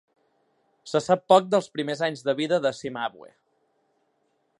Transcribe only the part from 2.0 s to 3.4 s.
anys de vida de Cimabue.